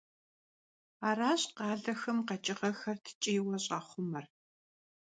Аращ 1.07 1.41
къалэхэм 1.57 2.17
къэкӀыгъэхэр 2.27 2.97
ткӀийуэ 3.03 3.57
щӀахъумэр. 3.63 4.25